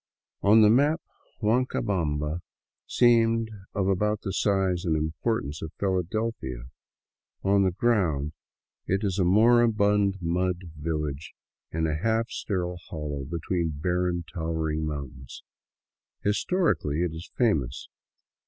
[0.41, 0.99] On the map
[1.43, 2.39] Huancabamba
[2.87, 6.63] seems of about the size and importance of Philadelphia;
[7.43, 8.33] on the ground
[8.87, 11.35] it is a moribund mud village
[11.71, 15.43] in a half sterile hollow between barren, towering mountains.
[16.23, 17.87] Historically it is famous.